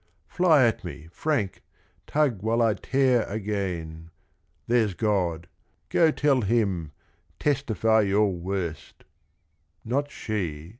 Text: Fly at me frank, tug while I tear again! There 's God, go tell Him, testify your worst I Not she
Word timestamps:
Fly 0.27 0.63
at 0.65 0.83
me 0.83 1.09
frank, 1.11 1.61
tug 2.07 2.41
while 2.41 2.59
I 2.59 2.73
tear 2.73 3.21
again! 3.29 4.09
There 4.65 4.87
's 4.87 4.95
God, 4.95 5.47
go 5.89 6.09
tell 6.09 6.41
Him, 6.41 6.91
testify 7.37 8.01
your 8.01 8.31
worst 8.33 9.03
I 9.05 9.05
Not 9.85 10.09
she 10.09 10.69